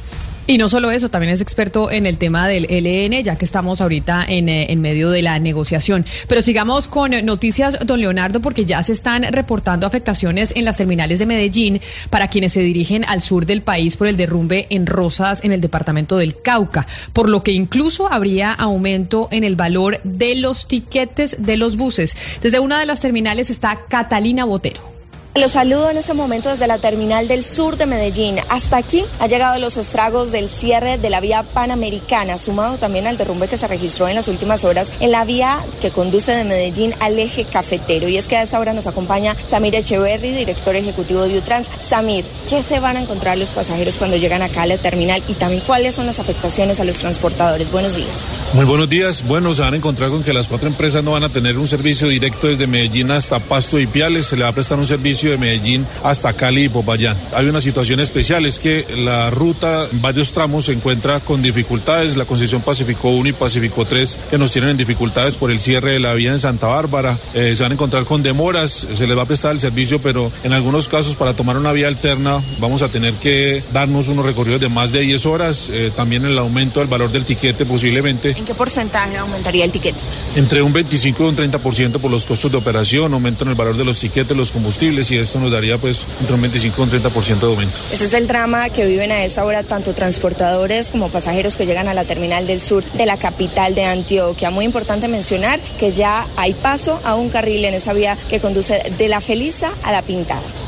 Y 0.46 0.58
no 0.58 0.68
solo 0.68 0.90
eso, 0.90 1.08
también 1.08 1.32
es 1.32 1.40
experto 1.40 1.90
en 1.90 2.04
el 2.04 2.18
tema 2.18 2.48
del 2.48 2.64
LN, 2.64 3.22
ya 3.22 3.36
que 3.36 3.44
estamos 3.44 3.80
ahorita 3.80 4.24
en, 4.28 4.48
eh, 4.48 4.72
en 4.72 4.80
medio 4.80 5.10
de 5.10 5.22
la 5.22 5.38
negociación. 5.38 6.04
Pero 6.26 6.42
sigamos 6.42 6.88
con 6.88 7.12
noticias, 7.24 7.78
don 7.86 8.00
Leonardo, 8.00 8.40
porque 8.40 8.64
ya 8.64 8.82
se 8.82 8.92
están 8.92 9.22
reportando 9.22 9.86
afectaciones 9.86 10.52
en 10.56 10.64
las 10.64 10.76
terminales 10.76 11.20
de 11.20 11.26
Medellín 11.26 11.80
para 12.10 12.28
quienes 12.28 12.54
se 12.54 12.60
dirigen 12.60 13.04
al 13.06 13.20
sur 13.20 13.46
del 13.46 13.62
país 13.62 13.96
por 13.96 14.08
el 14.08 14.16
derrumbe 14.16 14.66
en 14.70 14.86
Rosas, 14.86 15.44
en 15.44 15.52
el 15.52 15.60
departamento 15.60 16.16
del 16.16 16.40
Cauca, 16.42 16.86
por 17.12 17.28
lo 17.28 17.44
que 17.44 17.52
incluso 17.52 18.12
habría 18.12 18.52
aumento 18.52 19.28
en 19.30 19.44
el 19.44 19.54
valor 19.54 20.00
de 20.02 20.34
los 20.34 20.66
tiquetes 20.66 21.36
de 21.38 21.56
los 21.56 21.76
buses. 21.76 22.16
Desde 22.42 22.58
una 22.58 22.80
de 22.80 22.86
las 22.86 23.00
terminales 23.00 23.48
está 23.48 23.78
Catalina 23.88 24.44
Botero. 24.44 24.92
Los 25.34 25.52
saludo 25.52 25.88
en 25.88 25.96
este 25.96 26.12
momento 26.12 26.50
desde 26.50 26.66
la 26.66 26.76
terminal 26.76 27.26
del 27.26 27.42
sur 27.42 27.78
de 27.78 27.86
Medellín. 27.86 28.36
Hasta 28.50 28.76
aquí 28.76 29.02
ha 29.18 29.26
llegado 29.26 29.58
los 29.58 29.78
estragos 29.78 30.30
del 30.30 30.50
cierre 30.50 30.98
de 30.98 31.08
la 31.08 31.22
vía 31.22 31.42
panamericana, 31.42 32.36
sumado 32.36 32.76
también 32.76 33.06
al 33.06 33.16
derrumbe 33.16 33.48
que 33.48 33.56
se 33.56 33.66
registró 33.66 34.08
en 34.08 34.14
las 34.14 34.28
últimas 34.28 34.62
horas 34.64 34.92
en 35.00 35.10
la 35.10 35.24
vía 35.24 35.56
que 35.80 35.90
conduce 35.90 36.32
de 36.32 36.44
Medellín 36.44 36.94
al 37.00 37.18
eje 37.18 37.46
cafetero. 37.46 38.08
Y 38.08 38.18
es 38.18 38.28
que 38.28 38.36
a 38.36 38.42
esa 38.42 38.60
hora 38.60 38.74
nos 38.74 38.86
acompaña 38.86 39.34
Samir 39.46 39.74
Echeverry, 39.74 40.32
director 40.32 40.76
ejecutivo 40.76 41.26
de 41.26 41.38
Utrans. 41.38 41.70
Samir, 41.80 42.26
¿qué 42.50 42.62
se 42.62 42.78
van 42.78 42.98
a 42.98 43.00
encontrar 43.00 43.38
los 43.38 43.52
pasajeros 43.52 43.96
cuando 43.96 44.18
llegan 44.18 44.42
acá 44.42 44.64
a 44.64 44.66
la 44.66 44.76
terminal? 44.76 45.22
Y 45.28 45.32
también 45.32 45.62
cuáles 45.66 45.94
son 45.94 46.04
las 46.04 46.18
afectaciones 46.18 46.78
a 46.78 46.84
los 46.84 46.98
transportadores. 46.98 47.72
Buenos 47.72 47.96
días. 47.96 48.28
Muy 48.52 48.66
buenos 48.66 48.90
días. 48.90 49.26
Bueno, 49.26 49.54
se 49.54 49.62
van 49.62 49.72
a 49.72 49.76
encontrar 49.78 50.10
con 50.10 50.22
que 50.22 50.34
las 50.34 50.48
cuatro 50.48 50.68
empresas 50.68 51.02
no 51.02 51.12
van 51.12 51.24
a 51.24 51.30
tener 51.30 51.56
un 51.56 51.66
servicio 51.66 52.06
directo 52.08 52.48
desde 52.48 52.66
Medellín 52.66 53.10
hasta 53.10 53.40
Pasto 53.40 53.78
y 53.78 53.86
Piales. 53.86 54.26
Se 54.26 54.36
le 54.36 54.42
va 54.42 54.50
a 54.50 54.52
prestar 54.52 54.78
un 54.78 54.86
servicio 54.86 55.21
de 55.30 55.38
Medellín 55.38 55.86
hasta 56.02 56.32
Cali 56.32 56.64
y 56.64 56.68
Popayán. 56.68 57.16
Hay 57.34 57.46
una 57.46 57.60
situación 57.60 58.00
especial, 58.00 58.46
es 58.46 58.58
que 58.58 58.86
la 58.96 59.30
ruta 59.30 59.86
en 59.90 60.02
varios 60.02 60.32
tramos 60.32 60.66
se 60.66 60.72
encuentra 60.72 61.20
con 61.20 61.42
dificultades. 61.42 62.16
La 62.16 62.24
concesión 62.24 62.62
Pacífico 62.62 63.10
1 63.10 63.30
y 63.30 63.32
Pacífico 63.32 63.84
3 63.84 64.18
que 64.30 64.38
nos 64.38 64.52
tienen 64.52 64.70
en 64.70 64.76
dificultades 64.76 65.36
por 65.36 65.50
el 65.50 65.60
cierre 65.60 65.92
de 65.92 66.00
la 66.00 66.14
vía 66.14 66.32
en 66.32 66.38
Santa 66.38 66.66
Bárbara. 66.66 67.18
Eh, 67.34 67.54
se 67.56 67.62
van 67.62 67.72
a 67.72 67.74
encontrar 67.74 68.04
con 68.04 68.22
demoras. 68.22 68.86
Se 68.94 69.06
les 69.06 69.16
va 69.16 69.22
a 69.22 69.26
prestar 69.26 69.52
el 69.52 69.60
servicio, 69.60 70.00
pero 70.00 70.32
en 70.42 70.52
algunos 70.52 70.88
casos 70.88 71.16
para 71.16 71.34
tomar 71.34 71.56
una 71.56 71.72
vía 71.72 71.88
alterna 71.88 72.42
vamos 72.58 72.82
a 72.82 72.88
tener 72.88 73.14
que 73.14 73.62
darnos 73.72 74.08
unos 74.08 74.24
recorridos 74.26 74.60
de 74.60 74.68
más 74.68 74.92
de 74.92 75.00
10 75.00 75.26
horas. 75.26 75.70
Eh, 75.72 75.92
también 75.94 76.24
el 76.24 76.38
aumento 76.38 76.80
del 76.80 76.88
valor 76.88 77.10
del 77.10 77.24
tiquete 77.24 77.64
posiblemente 77.64 78.34
¿En 78.36 78.44
qué 78.44 78.54
porcentaje 78.54 79.16
aumentaría 79.18 79.64
el 79.64 79.72
tiquete? 79.72 79.98
entre 80.34 80.62
un 80.62 80.72
25 80.72 81.22
y 81.22 81.26
un 81.26 81.36
30% 81.36 81.98
por 81.98 82.10
los 82.10 82.26
costos 82.26 82.50
de 82.50 82.56
operación, 82.58 83.12
aumento 83.12 83.44
en 83.44 83.50
el 83.50 83.56
valor 83.56 83.76
de 83.76 83.84
los 83.84 83.98
tiquetes, 83.98 84.36
los 84.36 84.50
combustibles 84.50 85.10
y 85.12 85.18
esto 85.18 85.38
nos 85.38 85.50
daría 85.50 85.78
pues 85.78 86.06
entre 86.20 86.34
un 86.34 86.40
25 86.40 86.80
y 86.80 86.84
un 86.84 86.90
30% 86.90 87.38
de 87.38 87.46
aumento. 87.46 87.80
Ese 87.92 88.06
es 88.06 88.14
el 88.14 88.26
drama 88.26 88.70
que 88.70 88.86
viven 88.86 89.12
a 89.12 89.24
esa 89.24 89.44
hora 89.44 89.62
tanto 89.62 89.94
transportadores 89.94 90.90
como 90.90 91.10
pasajeros 91.10 91.56
que 91.56 91.66
llegan 91.66 91.88
a 91.88 91.94
la 91.94 92.04
terminal 92.04 92.46
del 92.46 92.60
sur 92.60 92.84
de 92.84 93.06
la 93.06 93.18
capital 93.18 93.74
de 93.74 93.84
Antioquia. 93.84 94.50
Muy 94.50 94.64
importante 94.64 95.08
mencionar 95.08 95.60
que 95.78 95.92
ya 95.92 96.26
hay 96.36 96.54
paso 96.54 97.00
a 97.04 97.14
un 97.14 97.28
carril 97.28 97.64
en 97.64 97.74
esa 97.74 97.92
vía 97.92 98.16
que 98.28 98.40
conduce 98.40 98.82
de 98.96 99.08
la 99.08 99.20
Feliza 99.20 99.72
a 99.82 99.92
la 99.92 100.02
Pintada. 100.02 100.61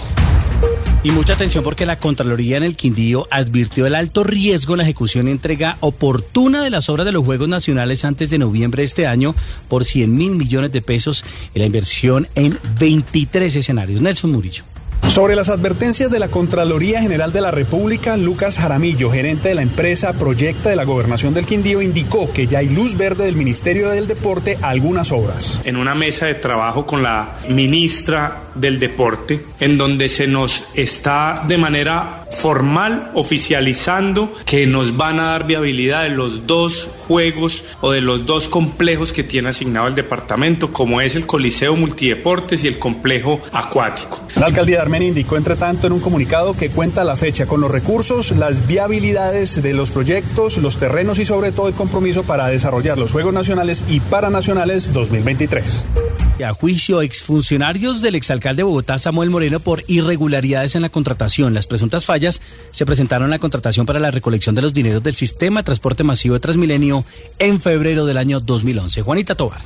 Y 1.04 1.11
mucha 1.11 1.34
atención 1.34 1.62
porque 1.62 1.84
la 1.84 1.99
Contraloría 1.99 2.56
en 2.56 2.62
el 2.62 2.76
Quindío 2.76 3.28
advirtió 3.30 3.87
el 3.87 3.94
alto 3.94 4.25
riesgo 4.25 4.73
en 4.73 4.78
la 4.78 4.84
ejecución 4.84 5.28
y 5.28 5.32
entrega 5.32 5.76
oportuna 5.80 6.64
de 6.64 6.70
las 6.70 6.88
obras 6.88 7.04
de 7.04 7.12
los 7.12 7.23
Juegos 7.23 7.46
Nacionales 7.46 8.06
antes 8.06 8.30
de 8.30 8.38
noviembre 8.38 8.80
de 8.80 8.87
este 8.87 9.06
año 9.06 9.37
por 9.68 9.84
100 9.84 10.16
mil 10.16 10.30
millones 10.30 10.73
de 10.73 10.80
pesos 10.80 11.23
y 11.54 11.58
la 11.58 11.66
inversión 11.66 12.26
en 12.34 12.58
23 12.80 13.54
escenarios. 13.54 14.00
Nelson 14.00 14.32
Murillo. 14.32 14.64
Sobre 15.02 15.37
las 15.37 15.50
advertencias 15.50 16.11
de 16.11 16.18
la 16.18 16.28
Contraloría 16.28 17.02
General 17.02 17.30
de 17.32 17.42
la 17.42 17.50
República, 17.50 18.16
Lucas 18.16 18.58
Jaramillo, 18.58 19.11
gerente 19.11 19.50
de 19.50 19.54
la 19.54 19.62
empresa 19.62 20.14
Proyecta 20.14 20.70
de 20.70 20.76
la 20.76 20.84
Gobernación 20.84 21.34
del 21.34 21.44
Quindío, 21.44 21.82
indicó 21.82 22.32
que 22.32 22.46
ya 22.46 22.61
hay 22.61 22.70
luz 22.70 22.96
verde 22.96 23.25
del 23.25 23.37
Ministerio 23.37 23.90
del 23.90 24.06
Deporte 24.06 24.56
a 24.62 24.70
algunas 24.70 25.12
obras. 25.12 25.61
en 25.64 25.76
una 25.76 25.94
mesa 25.94 26.25
de 26.25 26.34
trabajo 26.34 26.87
con 26.87 27.02
la 27.02 27.37
ministra 27.50 28.44
del 28.54 28.78
Deporte, 28.78 29.44
en 29.61 29.78
donde 29.78 30.08
se 30.08 30.26
nos 30.26 30.64
está 30.75 31.44
de 31.46 31.58
manera 31.58 32.26
formal 32.30 33.11
oficializando 33.14 34.32
que 34.44 34.66
nos 34.66 34.96
van 34.96 35.20
a 35.20 35.30
dar 35.30 35.46
viabilidad 35.46 36.04
de 36.04 36.11
los 36.11 36.46
dos 36.46 36.88
juegos 37.06 37.64
o 37.80 37.92
de 37.92 38.00
los 38.00 38.26
dos 38.26 38.49
complejos 38.49 39.12
que 39.12 39.23
tiene 39.23 39.50
asignado 39.50 39.87
el 39.87 39.94
departamento, 39.94 40.73
como 40.73 41.00
es 41.00 41.16
el 41.16 41.26
Coliseo 41.26 41.76
Multideportes 41.76 42.64
y 42.64 42.68
el 42.68 42.78
complejo 42.78 43.40
acuático. 43.52 44.20
La 44.37 44.46
alcaldía 44.46 44.76
de 44.76 44.82
Armenia 44.82 45.08
indicó, 45.08 45.37
entre 45.37 45.56
tanto, 45.56 45.87
en 45.87 45.92
un 45.92 46.00
comunicado 46.00 46.56
que 46.56 46.70
cuenta 46.70 47.04
la 47.04 47.16
fecha 47.16 47.46
con 47.46 47.61
los 47.61 47.70
recursos, 47.70 48.32
las 48.32 48.66
viabilidades 48.66 49.62
de 49.62 49.75
los 49.75 49.90
proyectos, 49.90 50.58
los 50.58 50.76
terrenos 50.76 51.18
y 51.18 51.25
sobre 51.25 51.52
todo 51.52 51.68
el 51.68 51.75
compromiso 51.75 52.25
para 52.25 52.49
desarrollar 52.49 52.99
los 52.99 53.12
Juegos 53.12 53.34
Nacionales 53.34 53.84
y 53.88 54.00
Paranacionales 54.00 54.92
2023. 54.92 55.87
A 56.43 56.53
juicio 56.53 57.00
exfuncionarios 57.00 58.03
del 58.03 58.17
exalcalde 58.17 58.61
de 58.61 58.64
Bogotá, 58.64 58.99
Samuel 58.99 59.31
Moreno, 59.31 59.61
por 59.61 59.85
irregularidades 59.87 60.75
en 60.75 60.83
la 60.83 60.88
contratación. 60.88 61.55
Las 61.55 61.69
presuntas 61.69 62.07
fallas 62.07 62.41
se 62.73 62.85
presentaron 62.85 63.26
en 63.26 63.31
la 63.31 63.38
contratación 63.38 63.87
para 63.87 64.00
la 64.00 64.11
recolección 64.11 64.57
de 64.57 64.62
los 64.62 64.75
dineros 64.75 65.03
del 65.03 65.14
sistema 65.14 65.61
de 65.61 65.64
transporte 65.64 66.03
masivo 66.03 66.35
de 66.35 66.41
Transmilenio 66.41 67.05
en 67.38 67.61
febrero 67.61 68.05
del 68.05 68.19
año 68.19 68.41
2011. 68.41 69.03
Juanita 69.03 69.37
Tobar. 69.37 69.62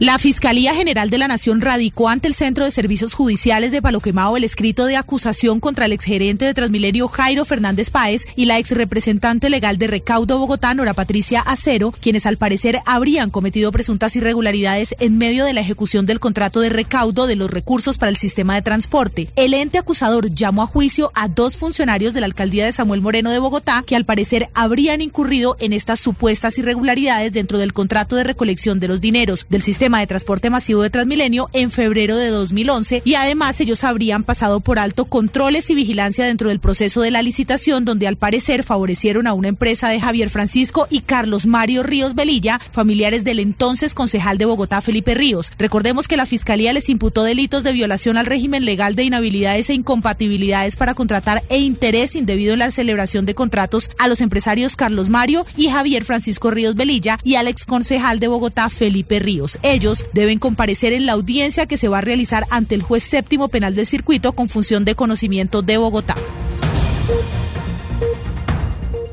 La 0.00 0.16
Fiscalía 0.16 0.72
General 0.72 1.10
de 1.10 1.18
la 1.18 1.28
Nación 1.28 1.60
radicó 1.60 2.08
ante 2.08 2.26
el 2.26 2.32
Centro 2.32 2.64
de 2.64 2.70
Servicios 2.70 3.12
Judiciales 3.12 3.70
de 3.70 3.82
Palo 3.82 4.00
Quemado 4.00 4.38
el 4.38 4.44
escrito 4.44 4.86
de 4.86 4.96
acusación 4.96 5.60
contra 5.60 5.84
el 5.84 5.92
exgerente 5.92 6.46
de 6.46 6.54
Transmilenio 6.54 7.06
Jairo 7.06 7.44
Fernández 7.44 7.90
Páez 7.90 8.24
y 8.34 8.46
la 8.46 8.56
exrepresentante 8.56 9.50
legal 9.50 9.76
de 9.76 9.88
Recaudo 9.88 10.38
Bogotá, 10.38 10.72
Nora 10.72 10.94
Patricia 10.94 11.42
Acero, 11.42 11.92
quienes 12.00 12.24
al 12.24 12.38
parecer 12.38 12.80
habrían 12.86 13.28
cometido 13.28 13.70
presuntas 13.72 14.16
irregularidades 14.16 14.94
en 15.00 15.18
medio 15.18 15.44
de 15.44 15.52
la 15.52 15.60
ejecución 15.60 16.06
del 16.06 16.18
contrato 16.18 16.60
de 16.60 16.70
recaudo 16.70 17.26
de 17.26 17.36
los 17.36 17.50
recursos 17.50 17.98
para 17.98 18.08
el 18.08 18.16
sistema 18.16 18.54
de 18.54 18.62
transporte. 18.62 19.28
El 19.36 19.52
ente 19.52 19.76
acusador 19.76 20.32
llamó 20.32 20.62
a 20.62 20.66
juicio 20.66 21.12
a 21.14 21.28
dos 21.28 21.58
funcionarios 21.58 22.14
de 22.14 22.20
la 22.20 22.26
alcaldía 22.26 22.64
de 22.64 22.72
Samuel 22.72 23.02
Moreno 23.02 23.32
de 23.32 23.38
Bogotá 23.38 23.84
que 23.86 23.96
al 23.96 24.06
parecer 24.06 24.48
habrían 24.54 25.02
incurrido 25.02 25.58
en 25.60 25.74
estas 25.74 26.00
supuestas 26.00 26.56
irregularidades 26.56 27.34
dentro 27.34 27.58
del 27.58 27.74
contrato 27.74 28.16
de 28.16 28.24
recolección 28.24 28.80
de 28.80 28.88
los 28.88 29.02
dineros 29.02 29.44
del 29.50 29.60
sistema 29.60 29.89
de 29.98 30.06
transporte 30.06 30.50
masivo 30.50 30.82
de 30.82 30.90
Transmilenio 30.90 31.50
en 31.52 31.70
febrero 31.70 32.16
de 32.16 32.28
2011 32.28 33.02
y 33.04 33.14
además 33.14 33.60
ellos 33.60 33.82
habrían 33.82 34.22
pasado 34.22 34.60
por 34.60 34.78
alto 34.78 35.06
controles 35.06 35.68
y 35.70 35.74
vigilancia 35.74 36.24
dentro 36.24 36.48
del 36.48 36.60
proceso 36.60 37.00
de 37.00 37.10
la 37.10 37.22
licitación 37.22 37.84
donde 37.84 38.06
al 38.06 38.16
parecer 38.16 38.62
favorecieron 38.62 39.26
a 39.26 39.32
una 39.32 39.48
empresa 39.48 39.88
de 39.88 40.00
Javier 40.00 40.30
Francisco 40.30 40.86
y 40.90 41.00
Carlos 41.00 41.46
Mario 41.46 41.82
Ríos 41.82 42.14
Velilla, 42.14 42.60
familiares 42.70 43.24
del 43.24 43.40
entonces 43.40 43.94
concejal 43.94 44.38
de 44.38 44.44
Bogotá 44.44 44.80
Felipe 44.80 45.14
Ríos. 45.14 45.50
Recordemos 45.58 46.06
que 46.06 46.16
la 46.16 46.26
Fiscalía 46.26 46.72
les 46.72 46.88
imputó 46.88 47.24
delitos 47.24 47.64
de 47.64 47.72
violación 47.72 48.16
al 48.16 48.26
régimen 48.26 48.64
legal 48.64 48.94
de 48.94 49.04
inhabilidades 49.04 49.70
e 49.70 49.74
incompatibilidades 49.74 50.76
para 50.76 50.94
contratar 50.94 51.42
e 51.48 51.58
interés 51.58 52.14
indebido 52.14 52.52
en 52.52 52.60
la 52.60 52.70
celebración 52.70 53.26
de 53.26 53.34
contratos 53.34 53.90
a 53.98 54.06
los 54.06 54.20
empresarios 54.20 54.76
Carlos 54.76 55.08
Mario 55.08 55.46
y 55.56 55.68
Javier 55.68 56.04
Francisco 56.04 56.50
Ríos 56.50 56.74
Velilla 56.74 57.18
y 57.24 57.34
al 57.34 57.48
exconcejal 57.48 58.20
de 58.20 58.28
Bogotá 58.28 58.70
Felipe 58.70 59.18
Ríos. 59.18 59.58
Ellos 59.62 59.79
deben 60.12 60.38
comparecer 60.38 60.92
en 60.92 61.06
la 61.06 61.12
audiencia 61.12 61.66
que 61.66 61.76
se 61.76 61.88
va 61.88 61.98
a 61.98 62.02
realizar 62.02 62.46
ante 62.50 62.74
el 62.74 62.82
juez 62.82 63.02
séptimo 63.02 63.48
penal 63.48 63.74
del 63.74 63.86
circuito 63.86 64.32
con 64.32 64.48
función 64.48 64.84
de 64.84 64.94
conocimiento 64.94 65.62
de 65.62 65.78
Bogotá. 65.78 66.16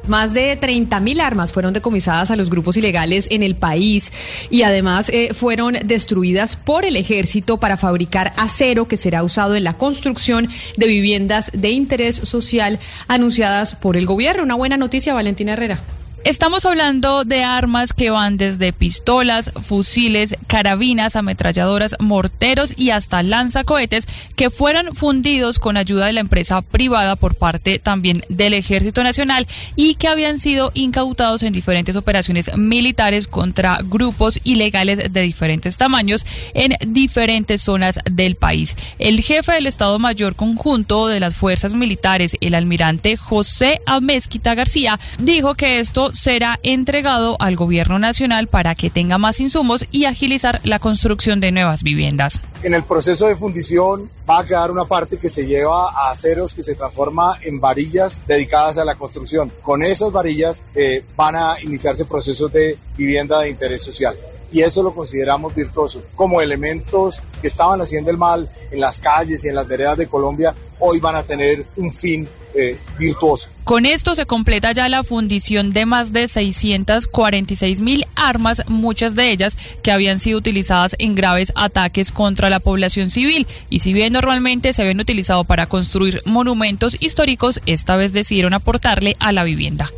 Más 0.08 0.34
de 0.34 0.58
30.000 0.58 1.20
armas 1.20 1.52
fueron 1.52 1.74
decomisadas 1.74 2.32
a 2.32 2.38
los 2.38 2.50
grupos 2.50 2.78
ilegales 2.78 3.28
en 3.30 3.44
el 3.44 3.58
país 3.58 4.12
y 4.50 4.62
además 4.62 5.10
eh, 5.10 5.34
fueron 5.34 5.76
destruidas 5.84 6.56
por 6.56 6.86
el 6.86 6.96
ejército 6.96 7.58
para 7.58 7.76
fabricar 7.76 8.32
acero 8.38 8.88
que 8.88 8.96
será 8.96 9.24
usado 9.24 9.56
en 9.56 9.66
la 9.66 9.78
construcción 9.78 10.48
de 10.78 10.88
viviendas 10.88 11.52
de 11.54 11.72
interés 11.72 12.16
social 12.16 12.80
anunciadas 13.10 13.76
por 13.76 13.98
el 13.98 14.06
gobierno. 14.06 14.44
Una 14.44 14.56
buena 14.56 14.78
noticia, 14.78 15.14
Valentina 15.14 15.54
Herrera. 15.54 15.82
Estamos 16.28 16.66
hablando 16.66 17.24
de 17.24 17.46
armas 17.46 17.94
que 17.94 18.10
van 18.10 18.36
desde 18.36 18.74
pistolas, 18.74 19.54
fusiles, 19.64 20.36
carabinas, 20.48 21.16
ametralladoras, 21.16 21.96
morteros 22.02 22.74
y 22.78 22.90
hasta 22.90 23.24
lanzacohetes 23.24 24.06
que 24.36 24.50
fueran 24.50 24.94
fundidos 24.94 25.58
con 25.58 25.78
ayuda 25.78 26.08
de 26.08 26.12
la 26.12 26.20
empresa 26.20 26.62
privada 26.62 27.16
por 27.16 27.36
parte 27.36 27.80
también 27.80 28.24
del 28.28 28.56
Ejército 28.56 29.04
Nacional 29.04 29.48
y 29.78 29.96
que 29.96 30.10
habían 30.10 30.42
sido 30.42 30.72
incautados 30.74 31.44
en 31.44 31.54
diferentes 31.54 31.96
operaciones 31.96 32.54
militares 32.58 33.26
contra 33.26 33.80
grupos 33.82 34.42
ilegales 34.44 35.14
de 35.14 35.22
diferentes 35.22 35.78
tamaños 35.78 36.26
en 36.54 36.74
diferentes 36.90 37.62
zonas 37.62 38.00
del 38.04 38.36
país. 38.36 38.76
El 39.00 39.22
jefe 39.22 39.54
del 39.54 39.66
Estado 39.66 39.98
Mayor 39.98 40.36
Conjunto 40.36 41.08
de 41.08 41.22
las 41.22 41.36
Fuerzas 41.36 41.74
Militares, 41.74 42.36
el 42.42 42.54
almirante 42.54 43.16
José 43.16 43.80
Amezquita 43.86 44.56
García, 44.56 45.00
dijo 45.20 45.56
que 45.56 45.80
esto 45.80 46.12
será 46.18 46.60
entregado 46.64 47.38
al 47.40 47.56
gobierno 47.56 48.00
nacional 48.00 48.48
para 48.48 48.76
que 48.76 48.90
tenga 48.90 49.18
más 49.18 49.40
insumos 49.40 49.86
y 49.92 50.06
agilizar 50.06 50.60
la 50.64 50.80
construcción 50.80 51.40
de 51.40 51.52
nuevas 51.52 51.84
viviendas. 51.84 52.42
En 52.64 52.74
el 52.74 52.84
proceso 52.84 53.28
de 53.28 53.36
fundición 53.36 54.10
va 54.30 54.40
a 54.40 54.46
quedar 54.46 54.72
una 54.72 54.86
parte 54.86 55.18
que 55.18 55.30
se 55.30 55.46
lleva 55.46 55.90
a 55.92 56.10
aceros 56.10 56.54
que 56.54 56.64
se 56.64 56.76
transforma 56.76 57.38
en 57.44 57.60
varillas 57.60 58.24
dedicadas 58.28 58.78
a 58.78 58.86
la 58.86 58.96
construcción. 58.96 59.52
Con 59.62 59.84
esas 59.84 60.12
varillas 60.12 60.64
eh, 60.76 61.06
van 61.16 61.36
a 61.36 61.56
iniciarse 61.62 62.06
procesos 62.06 62.52
de 62.52 62.78
vivienda 62.98 63.40
de 63.42 63.50
interés 63.50 63.84
social 63.84 64.18
y 64.52 64.62
eso 64.62 64.84
lo 64.84 64.94
consideramos 64.94 65.54
virtuoso. 65.54 66.04
Como 66.16 66.42
elementos 66.42 67.22
que 67.42 67.48
estaban 67.48 67.82
haciendo 67.82 68.12
el 68.12 68.18
mal 68.18 68.50
en 68.72 68.80
las 68.80 69.00
calles 69.00 69.44
y 69.44 69.50
en 69.50 69.56
las 69.56 69.68
veredas 69.68 69.98
de 69.98 70.08
Colombia, 70.08 70.56
hoy 70.80 71.00
van 71.00 71.16
a 71.16 71.24
tener 71.24 71.68
un 71.76 71.92
fin 71.92 72.28
eh, 72.54 72.80
virtuoso. 72.98 73.50
Con 73.64 73.86
esto 73.86 74.16
se 74.16 74.26
completa 74.26 74.72
ya 74.72 74.90
la 74.90 75.04
fundición 75.04 75.72
de 75.72 75.86
más 75.86 76.14
de 76.14 76.28
646 76.28 77.82
mil 77.82 78.06
armas, 78.16 78.64
muchas 78.68 79.16
de 79.16 79.32
ellas 79.32 79.58
que 79.84 79.92
habían 79.92 80.20
sido 80.20 80.38
utilizadas 80.38 80.96
en 81.00 81.16
graves 81.16 81.52
ataques 81.56 82.12
contra 82.12 82.50
la 82.50 82.60
población 82.60 83.10
civil. 83.10 83.46
Y 83.70 83.80
si 83.80 83.94
bien 83.94 84.14
normalmente 84.14 84.74
se 84.74 84.82
habían 84.82 85.00
utilizado 85.00 85.44
para 85.44 85.68
construir 85.68 86.22
monumentos 86.26 86.98
históricos, 87.00 87.62
esta 87.66 87.96
vez 87.96 88.14
decidieron 88.14 88.54
aportarle 88.54 89.16
a 89.20 89.32
la 89.32 89.44
vivienda. 89.44 89.92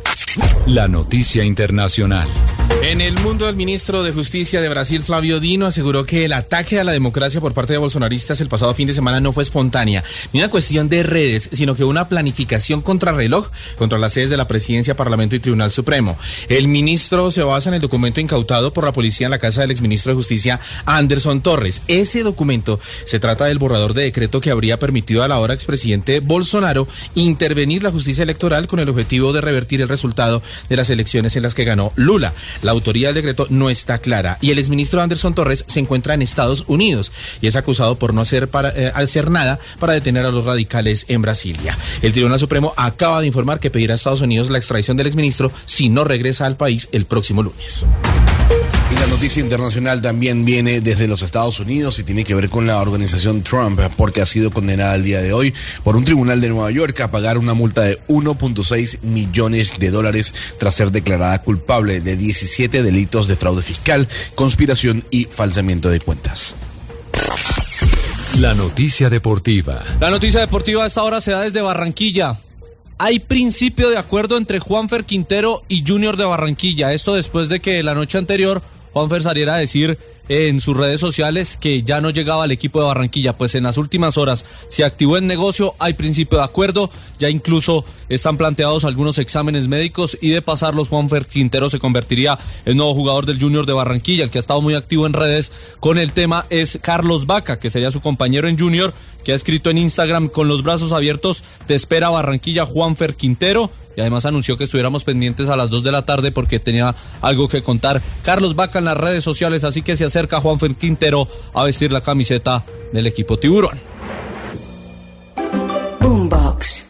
La 0.66 0.88
noticia 0.88 1.44
internacional. 1.44 2.28
En 2.82 3.02
el 3.02 3.12
mundo, 3.20 3.46
el 3.46 3.56
ministro 3.56 4.02
de 4.02 4.10
Justicia 4.10 4.62
de 4.62 4.68
Brasil, 4.70 5.02
Flavio 5.02 5.38
Dino, 5.38 5.66
aseguró 5.66 6.06
que 6.06 6.24
el 6.24 6.32
ataque 6.32 6.80
a 6.80 6.84
la 6.84 6.92
democracia 6.92 7.38
por 7.38 7.52
parte 7.52 7.74
de 7.74 7.78
bolsonaristas 7.78 8.40
el 8.40 8.48
pasado 8.48 8.74
fin 8.74 8.86
de 8.86 8.94
semana 8.94 9.20
no 9.20 9.34
fue 9.34 9.42
espontánea, 9.42 10.02
ni 10.32 10.40
una 10.40 10.48
cuestión 10.48 10.88
de 10.88 11.02
redes, 11.02 11.50
sino 11.52 11.76
que 11.76 11.84
una 11.84 12.08
planificación 12.08 12.80
contrarreloj 12.80 13.50
contra 13.76 13.98
las 13.98 14.14
sedes 14.14 14.30
de 14.30 14.38
la 14.38 14.48
Presidencia, 14.48 14.96
Parlamento 14.96 15.36
y 15.36 15.40
Tribunal 15.40 15.70
Supremo. 15.70 16.16
El 16.48 16.68
ministro 16.68 17.30
se 17.30 17.42
basa 17.42 17.68
en 17.68 17.74
el 17.74 17.82
documento 17.82 18.18
incautado 18.18 18.72
por 18.72 18.84
la 18.84 18.94
policía 18.94 19.26
en 19.26 19.32
la 19.32 19.38
casa 19.38 19.60
del 19.60 19.72
exministro 19.72 20.12
de 20.12 20.16
Justicia, 20.16 20.58
Anderson 20.86 21.42
Torres. 21.42 21.82
Ese 21.86 22.22
documento 22.22 22.80
se 23.04 23.20
trata 23.20 23.44
del 23.44 23.58
borrador 23.58 23.92
de 23.92 24.04
decreto 24.04 24.40
que 24.40 24.50
habría 24.50 24.78
permitido 24.78 25.22
a 25.22 25.28
la 25.28 25.34
ahora 25.34 25.52
expresidente 25.52 26.20
Bolsonaro 26.20 26.88
intervenir 27.14 27.82
la 27.82 27.90
justicia 27.90 28.22
electoral 28.22 28.66
con 28.66 28.80
el 28.80 28.88
objetivo 28.88 29.34
de 29.34 29.42
revertir 29.42 29.82
el 29.82 29.88
resultado 29.88 30.42
de 30.70 30.76
las 30.76 30.88
elecciones 30.88 31.36
en 31.36 31.42
las 31.42 31.54
que 31.54 31.64
ganó 31.64 31.92
Lula. 31.94 32.32
La 32.62 32.69
autoría 32.70 33.08
del 33.08 33.16
decreto 33.16 33.46
no 33.50 33.70
está 33.70 33.98
clara 33.98 34.38
y 34.40 34.50
el 34.50 34.58
exministro 34.58 35.00
Anderson 35.00 35.34
Torres 35.34 35.64
se 35.66 35.80
encuentra 35.80 36.14
en 36.14 36.22
Estados 36.22 36.64
Unidos 36.66 37.12
y 37.40 37.46
es 37.46 37.56
acusado 37.56 37.98
por 37.98 38.14
no 38.14 38.20
hacer, 38.20 38.48
eh, 38.74 38.92
hacer 38.94 39.30
nada 39.30 39.58
para 39.78 39.92
detener 39.92 40.24
a 40.24 40.30
los 40.30 40.44
radicales 40.44 41.06
en 41.08 41.22
Brasilia. 41.22 41.76
El 42.02 42.12
Tribunal 42.12 42.38
Supremo 42.38 42.72
acaba 42.76 43.20
de 43.20 43.26
informar 43.26 43.60
que 43.60 43.70
pedirá 43.70 43.94
a 43.94 43.96
Estados 43.96 44.20
Unidos 44.20 44.50
la 44.50 44.58
extradición 44.58 44.96
del 44.96 45.06
exministro 45.06 45.52
si 45.64 45.88
no 45.88 46.04
regresa 46.04 46.46
al 46.46 46.56
país 46.56 46.88
el 46.92 47.06
próximo 47.06 47.42
lunes. 47.42 47.84
Y 48.90 48.94
la 48.98 49.06
noticia 49.06 49.40
internacional 49.40 50.02
también 50.02 50.44
viene 50.44 50.80
desde 50.80 51.06
los 51.06 51.22
Estados 51.22 51.60
Unidos 51.60 51.98
y 51.98 52.04
tiene 52.04 52.24
que 52.24 52.34
ver 52.34 52.48
con 52.48 52.66
la 52.66 52.80
organización 52.80 53.42
Trump, 53.42 53.80
porque 53.96 54.20
ha 54.20 54.26
sido 54.26 54.50
condenada 54.50 54.96
el 54.96 55.04
día 55.04 55.20
de 55.20 55.32
hoy 55.32 55.54
por 55.84 55.96
un 55.96 56.04
tribunal 56.04 56.40
de 56.40 56.48
Nueva 56.48 56.70
York 56.70 57.00
a 57.00 57.10
pagar 57.10 57.38
una 57.38 57.54
multa 57.54 57.82
de 57.82 58.00
1.6 58.08 59.02
millones 59.02 59.74
de 59.78 59.90
dólares 59.90 60.34
tras 60.58 60.74
ser 60.74 60.90
declarada 60.90 61.40
culpable 61.42 62.00
de 62.00 62.16
17 62.16 62.82
delitos 62.82 63.28
de 63.28 63.36
fraude 63.36 63.62
fiscal, 63.62 64.08
conspiración 64.34 65.04
y 65.10 65.26
falsamiento 65.26 65.88
de 65.88 66.00
cuentas. 66.00 66.56
La 68.38 68.54
noticia 68.54 69.10
deportiva. 69.10 69.84
La 70.00 70.10
noticia 70.10 70.40
deportiva 70.40 70.84
a 70.84 70.86
esta 70.86 71.02
hora 71.02 71.20
se 71.20 71.30
da 71.30 71.42
desde 71.42 71.60
Barranquilla. 71.60 72.40
Hay 72.98 73.18
principio 73.18 73.88
de 73.88 73.98
acuerdo 73.98 74.36
entre 74.36 74.58
Juanfer 74.58 75.04
Quintero 75.04 75.62
y 75.68 75.84
Junior 75.86 76.16
de 76.16 76.24
Barranquilla. 76.24 76.92
Esto 76.92 77.14
después 77.14 77.48
de 77.48 77.60
que 77.60 77.82
la 77.82 77.94
noche 77.94 78.18
anterior 78.18 78.62
Juanfer 78.92 79.22
saliera 79.22 79.54
a 79.54 79.58
decir 79.58 79.98
en 80.30 80.60
sus 80.60 80.76
redes 80.76 81.00
sociales 81.00 81.56
que 81.56 81.82
ya 81.82 82.00
no 82.00 82.10
llegaba 82.10 82.44
al 82.44 82.52
equipo 82.52 82.80
de 82.80 82.86
Barranquilla. 82.86 83.36
Pues 83.36 83.56
en 83.56 83.64
las 83.64 83.78
últimas 83.78 84.16
horas 84.16 84.44
se 84.68 84.84
activó 84.84 85.16
el 85.16 85.26
negocio, 85.26 85.74
hay 85.80 85.94
principio 85.94 86.38
de 86.38 86.44
acuerdo, 86.44 86.88
ya 87.18 87.28
incluso 87.28 87.84
están 88.08 88.36
planteados 88.36 88.84
algunos 88.84 89.18
exámenes 89.18 89.66
médicos 89.66 90.16
y 90.20 90.30
de 90.30 90.40
pasarlos 90.40 90.88
Juanfer 90.88 91.26
Quintero 91.26 91.68
se 91.68 91.80
convertiría 91.80 92.38
en 92.64 92.76
nuevo 92.76 92.94
jugador 92.94 93.26
del 93.26 93.40
Junior 93.40 93.66
de 93.66 93.72
Barranquilla. 93.72 94.22
El 94.22 94.30
que 94.30 94.38
ha 94.38 94.40
estado 94.40 94.60
muy 94.60 94.74
activo 94.74 95.04
en 95.06 95.14
redes 95.14 95.50
con 95.80 95.98
el 95.98 96.12
tema 96.12 96.46
es 96.48 96.78
Carlos 96.80 97.26
Vaca, 97.26 97.58
que 97.58 97.70
sería 97.70 97.90
su 97.90 98.00
compañero 98.00 98.48
en 98.48 98.56
Junior, 98.56 98.94
que 99.24 99.32
ha 99.32 99.36
escrito 99.36 99.68
en 99.70 99.78
Instagram 99.78 100.28
con 100.28 100.46
los 100.46 100.62
brazos 100.62 100.92
abiertos, 100.92 101.42
te 101.66 101.74
espera 101.74 102.08
Barranquilla 102.08 102.66
Juanfer 102.66 103.16
Quintero 103.16 103.72
y 104.00 104.02
además 104.02 104.24
anunció 104.24 104.56
que 104.56 104.64
estuviéramos 104.64 105.04
pendientes 105.04 105.50
a 105.50 105.56
las 105.56 105.68
2 105.68 105.84
de 105.84 105.92
la 105.92 106.06
tarde 106.06 106.32
porque 106.32 106.58
tenía 106.58 106.94
algo 107.20 107.48
que 107.48 107.62
contar. 107.62 108.00
Carlos 108.22 108.56
Vaca 108.56 108.78
en 108.78 108.86
las 108.86 108.96
redes 108.96 109.22
sociales, 109.22 109.62
así 109.62 109.82
que 109.82 109.94
se 109.94 110.06
acerca 110.06 110.40
Juanfer 110.40 110.74
Quintero 110.74 111.28
a 111.52 111.64
vestir 111.64 111.92
la 111.92 112.00
camiseta 112.00 112.64
del 112.94 113.06
equipo 113.06 113.38
Tiburón. 113.38 113.78
Boombox. 116.00 116.89